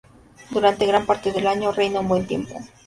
[0.49, 2.59] Durante gran parte del año reina un buen tiempo.